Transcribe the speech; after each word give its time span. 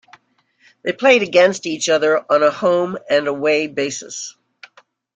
They 0.81 0.93
played 0.93 1.21
against 1.21 1.67
each 1.67 1.87
other 1.87 2.25
on 2.27 2.41
a 2.41 2.49
home-and-away 2.49 3.67
basis. 3.67 4.35